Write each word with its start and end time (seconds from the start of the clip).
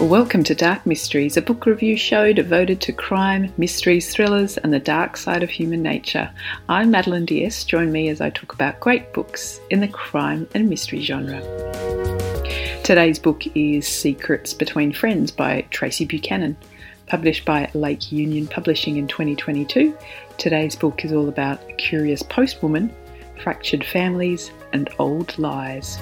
Welcome 0.00 0.44
to 0.44 0.54
Dark 0.54 0.86
Mysteries, 0.86 1.36
a 1.36 1.42
book 1.42 1.66
review 1.66 1.94
show 1.94 2.32
devoted 2.32 2.80
to 2.80 2.92
crime, 2.92 3.52
mysteries, 3.58 4.10
thrillers, 4.10 4.56
and 4.56 4.72
the 4.72 4.78
dark 4.78 5.18
side 5.18 5.42
of 5.42 5.50
human 5.50 5.82
nature. 5.82 6.30
I'm 6.70 6.90
Madeline 6.90 7.26
Diaz. 7.26 7.64
Join 7.64 7.92
me 7.92 8.08
as 8.08 8.22
I 8.22 8.30
talk 8.30 8.54
about 8.54 8.80
great 8.80 9.12
books 9.12 9.60
in 9.68 9.80
the 9.80 9.88
crime 9.88 10.48
and 10.54 10.70
mystery 10.70 11.02
genre. 11.02 11.42
Today's 12.82 13.18
book 13.18 13.42
is 13.54 13.86
Secrets 13.86 14.54
Between 14.54 14.94
Friends 14.94 15.30
by 15.30 15.66
Tracy 15.70 16.06
Buchanan. 16.06 16.56
Published 17.06 17.44
by 17.44 17.70
Lake 17.74 18.10
Union 18.10 18.46
Publishing 18.46 18.96
in 18.96 19.06
2022, 19.06 19.94
today's 20.38 20.76
book 20.76 21.04
is 21.04 21.12
all 21.12 21.28
about 21.28 21.60
a 21.68 21.74
curious 21.74 22.22
postwoman, 22.22 22.90
fractured 23.42 23.84
families, 23.84 24.50
and 24.72 24.88
old 24.98 25.38
lies. 25.38 25.98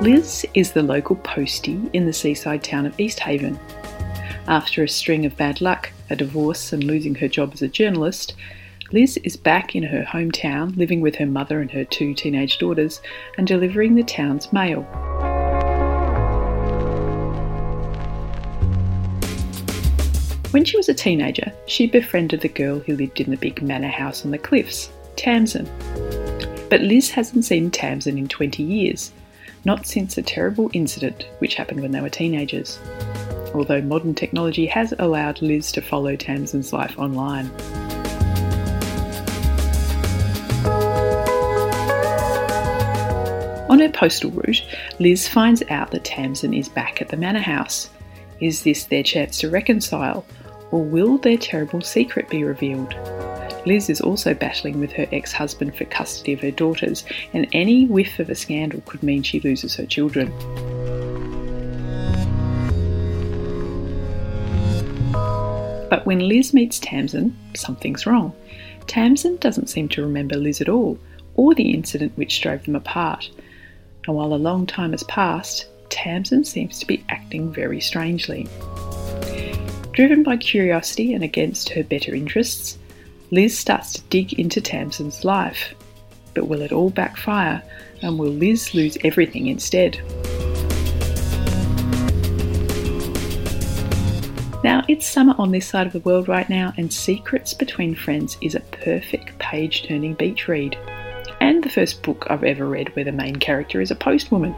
Liz 0.00 0.46
is 0.54 0.70
the 0.70 0.82
local 0.82 1.16
postie 1.16 1.80
in 1.92 2.06
the 2.06 2.12
seaside 2.12 2.62
town 2.62 2.86
of 2.86 2.98
East 3.00 3.18
Haven. 3.18 3.58
After 4.46 4.84
a 4.84 4.88
string 4.88 5.26
of 5.26 5.36
bad 5.36 5.60
luck, 5.60 5.90
a 6.08 6.14
divorce, 6.14 6.72
and 6.72 6.84
losing 6.84 7.16
her 7.16 7.26
job 7.26 7.50
as 7.52 7.62
a 7.62 7.68
journalist, 7.68 8.36
Liz 8.92 9.16
is 9.24 9.36
back 9.36 9.74
in 9.74 9.82
her 9.82 10.04
hometown, 10.04 10.76
living 10.76 11.00
with 11.00 11.16
her 11.16 11.26
mother 11.26 11.60
and 11.60 11.68
her 11.72 11.84
two 11.84 12.14
teenage 12.14 12.58
daughters, 12.58 13.00
and 13.38 13.48
delivering 13.48 13.96
the 13.96 14.04
town's 14.04 14.52
mail. 14.52 14.82
When 20.52 20.64
she 20.64 20.76
was 20.76 20.88
a 20.88 20.94
teenager, 20.94 21.52
she 21.66 21.88
befriended 21.88 22.42
the 22.42 22.48
girl 22.48 22.78
who 22.78 22.94
lived 22.94 23.20
in 23.20 23.32
the 23.32 23.36
big 23.36 23.60
manor 23.62 23.88
house 23.88 24.24
on 24.24 24.30
the 24.30 24.38
cliffs, 24.38 24.90
Tamsin. 25.16 25.68
But 26.70 26.82
Liz 26.82 27.10
hasn't 27.10 27.46
seen 27.46 27.72
Tamsin 27.72 28.16
in 28.16 28.28
20 28.28 28.62
years, 28.62 29.10
not 29.64 29.86
since 29.86 30.16
a 30.16 30.22
terrible 30.22 30.70
incident 30.72 31.28
which 31.38 31.54
happened 31.54 31.80
when 31.80 31.92
they 31.92 32.00
were 32.00 32.08
teenagers. 32.08 32.78
Although 33.54 33.82
modern 33.82 34.14
technology 34.14 34.66
has 34.66 34.94
allowed 34.98 35.42
Liz 35.42 35.72
to 35.72 35.80
follow 35.80 36.16
Tamsin's 36.16 36.72
life 36.72 36.98
online. 36.98 37.50
On 43.70 43.80
her 43.80 43.90
postal 43.90 44.30
route, 44.30 44.64
Liz 44.98 45.28
finds 45.28 45.62
out 45.70 45.90
that 45.90 46.04
Tamsin 46.04 46.54
is 46.54 46.68
back 46.68 47.02
at 47.02 47.08
the 47.08 47.16
manor 47.16 47.38
house. 47.38 47.90
Is 48.40 48.62
this 48.62 48.84
their 48.84 49.02
chance 49.02 49.38
to 49.38 49.50
reconcile, 49.50 50.24
or 50.70 50.82
will 50.82 51.18
their 51.18 51.36
terrible 51.36 51.82
secret 51.82 52.30
be 52.30 52.44
revealed? 52.44 52.94
Liz 53.68 53.90
is 53.90 54.00
also 54.00 54.32
battling 54.32 54.80
with 54.80 54.92
her 54.92 55.06
ex 55.12 55.30
husband 55.30 55.76
for 55.76 55.84
custody 55.84 56.32
of 56.32 56.40
her 56.40 56.50
daughters, 56.50 57.04
and 57.34 57.46
any 57.52 57.84
whiff 57.84 58.18
of 58.18 58.30
a 58.30 58.34
scandal 58.34 58.80
could 58.86 59.02
mean 59.02 59.22
she 59.22 59.40
loses 59.40 59.76
her 59.76 59.84
children. 59.84 60.32
But 65.90 66.06
when 66.06 66.20
Liz 66.20 66.54
meets 66.54 66.78
Tamsin, 66.78 67.36
something's 67.54 68.06
wrong. 68.06 68.32
Tamsin 68.86 69.36
doesn't 69.36 69.68
seem 69.68 69.88
to 69.90 70.02
remember 70.02 70.36
Liz 70.36 70.62
at 70.62 70.70
all, 70.70 70.98
or 71.34 71.54
the 71.54 71.70
incident 71.72 72.12
which 72.16 72.40
drove 72.40 72.64
them 72.64 72.74
apart. 72.74 73.30
And 74.06 74.16
while 74.16 74.32
a 74.32 74.36
long 74.36 74.66
time 74.66 74.92
has 74.92 75.02
passed, 75.04 75.66
Tamsin 75.90 76.44
seems 76.44 76.78
to 76.78 76.86
be 76.86 77.04
acting 77.10 77.52
very 77.52 77.82
strangely. 77.82 78.48
Driven 79.92 80.22
by 80.22 80.38
curiosity 80.38 81.12
and 81.12 81.22
against 81.22 81.68
her 81.70 81.82
better 81.82 82.14
interests, 82.14 82.78
Liz 83.30 83.58
starts 83.58 83.92
to 83.92 84.02
dig 84.08 84.38
into 84.38 84.60
Tamsin's 84.60 85.24
life. 85.24 85.74
But 86.34 86.48
will 86.48 86.62
it 86.62 86.72
all 86.72 86.90
backfire 86.90 87.62
and 88.00 88.18
will 88.18 88.30
Liz 88.30 88.74
lose 88.74 88.96
everything 89.04 89.48
instead? 89.48 90.00
Now, 94.64 94.82
it's 94.88 95.06
summer 95.06 95.34
on 95.38 95.52
this 95.52 95.66
side 95.66 95.86
of 95.86 95.92
the 95.92 96.00
world 96.00 96.26
right 96.26 96.48
now, 96.48 96.72
and 96.76 96.92
Secrets 96.92 97.54
Between 97.54 97.94
Friends 97.94 98.36
is 98.40 98.54
a 98.54 98.60
perfect 98.60 99.38
page 99.38 99.86
turning 99.86 100.14
beach 100.14 100.48
read. 100.48 100.76
And 101.40 101.62
the 101.62 101.70
first 101.70 102.02
book 102.02 102.26
I've 102.28 102.44
ever 102.44 102.66
read 102.66 102.94
where 102.96 103.04
the 103.04 103.12
main 103.12 103.36
character 103.36 103.80
is 103.80 103.90
a 103.90 103.96
postwoman. 103.96 104.56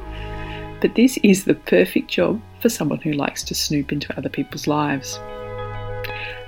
But 0.80 0.94
this 0.94 1.18
is 1.22 1.44
the 1.44 1.54
perfect 1.54 2.08
job 2.08 2.40
for 2.60 2.70
someone 2.70 3.00
who 3.00 3.12
likes 3.12 3.42
to 3.44 3.54
snoop 3.54 3.92
into 3.92 4.16
other 4.16 4.30
people's 4.30 4.66
lives. 4.66 5.18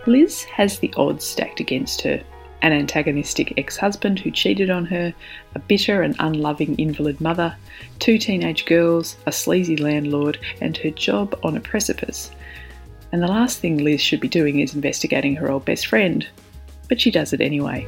Liz 0.06 0.44
has 0.44 0.78
the 0.78 0.92
odds 0.96 1.24
stacked 1.24 1.60
against 1.60 2.02
her 2.02 2.22
an 2.62 2.72
antagonistic 2.72 3.54
ex 3.58 3.76
husband 3.76 4.20
who 4.20 4.30
cheated 4.30 4.70
on 4.70 4.86
her, 4.86 5.12
a 5.54 5.58
bitter 5.58 6.02
and 6.02 6.14
unloving 6.20 6.76
invalid 6.76 7.20
mother, 7.20 7.54
two 7.98 8.18
teenage 8.18 8.64
girls, 8.66 9.16
a 9.26 9.32
sleazy 9.32 9.76
landlord, 9.76 10.38
and 10.60 10.76
her 10.76 10.90
job 10.90 11.38
on 11.42 11.56
a 11.56 11.60
precipice. 11.60 12.30
And 13.10 13.20
the 13.20 13.26
last 13.26 13.58
thing 13.58 13.78
Liz 13.78 14.00
should 14.00 14.20
be 14.20 14.28
doing 14.28 14.60
is 14.60 14.74
investigating 14.74 15.34
her 15.36 15.50
old 15.50 15.64
best 15.64 15.86
friend. 15.86 16.26
But 16.88 17.00
she 17.00 17.10
does 17.10 17.32
it 17.32 17.40
anyway. 17.40 17.86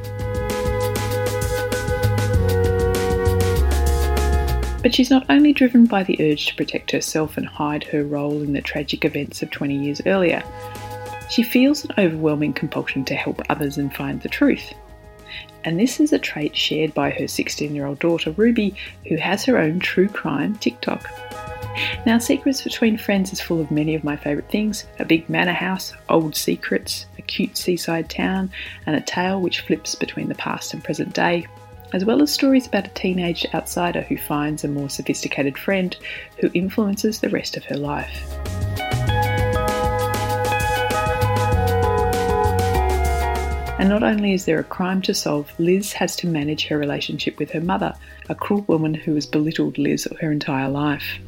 But 4.83 4.93
she's 4.93 5.09
not 5.09 5.25
only 5.29 5.53
driven 5.53 5.85
by 5.85 6.03
the 6.03 6.17
urge 6.19 6.47
to 6.47 6.55
protect 6.55 6.91
herself 6.91 7.37
and 7.37 7.47
hide 7.47 7.85
her 7.85 8.03
role 8.03 8.43
in 8.43 8.53
the 8.53 8.61
tragic 8.61 9.03
events 9.03 9.41
of 9.41 9.49
20 9.49 9.75
years 9.75 10.01
earlier. 10.05 10.43
She 11.29 11.43
feels 11.43 11.85
an 11.85 11.91
overwhelming 11.97 12.53
compulsion 12.53 13.03
to 13.05 13.15
help 13.15 13.41
others 13.49 13.77
and 13.77 13.93
find 13.93 14.21
the 14.21 14.29
truth. 14.29 14.73
And 15.63 15.79
this 15.79 15.99
is 15.99 16.13
a 16.13 16.19
trait 16.19 16.55
shared 16.55 16.93
by 16.93 17.09
her 17.09 17.27
16 17.27 17.73
year 17.73 17.87
old 17.87 17.99
daughter 17.99 18.31
Ruby, 18.31 18.75
who 19.07 19.15
has 19.15 19.43
her 19.45 19.57
own 19.57 19.79
true 19.79 20.07
crime 20.07 20.55
TikTok. 20.57 21.09
Now, 22.05 22.19
Secrets 22.19 22.61
Between 22.61 22.97
Friends 22.97 23.33
is 23.33 23.41
full 23.41 23.59
of 23.59 23.71
many 23.71 23.95
of 23.95 24.03
my 24.03 24.15
favourite 24.15 24.49
things 24.49 24.85
a 24.99 25.05
big 25.05 25.27
manor 25.27 25.53
house, 25.53 25.93
old 26.07 26.35
secrets, 26.35 27.05
a 27.17 27.21
cute 27.21 27.57
seaside 27.57 28.09
town, 28.09 28.51
and 28.85 28.95
a 28.95 29.01
tale 29.01 29.41
which 29.41 29.61
flips 29.61 29.95
between 29.95 30.29
the 30.29 30.35
past 30.35 30.73
and 30.73 30.83
present 30.83 31.13
day, 31.13 31.47
as 31.93 32.05
well 32.05 32.21
as 32.21 32.31
stories 32.31 32.67
about 32.67 32.87
a 32.87 32.91
teenage 32.91 33.45
outsider 33.53 34.01
who 34.01 34.17
finds 34.17 34.63
a 34.63 34.69
more 34.69 34.89
sophisticated 34.89 35.57
friend 35.57 35.97
who 36.39 36.49
influences 36.53 37.19
the 37.19 37.29
rest 37.29 37.57
of 37.57 37.65
her 37.65 37.77
life. 37.77 38.54
And 43.77 43.89
not 43.89 44.03
only 44.03 44.33
is 44.33 44.45
there 44.45 44.59
a 44.59 44.63
crime 44.63 45.01
to 45.01 45.13
solve, 45.13 45.51
Liz 45.59 45.91
has 45.93 46.15
to 46.17 46.27
manage 46.27 46.67
her 46.67 46.77
relationship 46.77 47.37
with 47.37 47.51
her 47.51 47.59
mother, 47.59 47.93
a 48.29 48.35
cruel 48.35 48.61
woman 48.61 48.93
who 48.93 49.15
has 49.15 49.25
belittled 49.25 49.77
Liz 49.77 50.07
her 50.21 50.31
entire 50.31 50.69
life. 50.69 51.19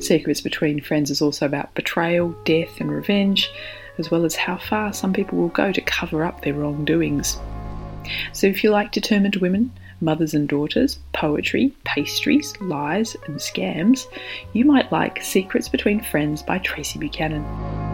Secrets 0.00 0.40
Between 0.40 0.80
Friends 0.80 1.10
is 1.10 1.22
also 1.22 1.46
about 1.46 1.72
betrayal, 1.74 2.34
death, 2.44 2.80
and 2.80 2.90
revenge, 2.90 3.48
as 3.98 4.10
well 4.10 4.24
as 4.24 4.34
how 4.34 4.56
far 4.56 4.92
some 4.92 5.12
people 5.12 5.38
will 5.38 5.48
go 5.48 5.70
to 5.70 5.80
cover 5.80 6.24
up 6.24 6.42
their 6.42 6.54
wrongdoings. 6.54 7.38
So 8.32 8.48
if 8.48 8.64
you 8.64 8.70
like 8.70 8.90
determined 8.90 9.36
women, 9.36 9.72
mothers 10.00 10.34
and 10.34 10.48
daughters, 10.48 10.98
poetry, 11.12 11.72
pastries, 11.84 12.52
lies, 12.60 13.16
and 13.26 13.36
scams, 13.36 14.06
you 14.52 14.64
might 14.64 14.90
like 14.90 15.22
Secrets 15.22 15.68
Between 15.68 16.00
Friends 16.00 16.42
by 16.42 16.58
Tracy 16.58 16.98
Buchanan. 16.98 17.93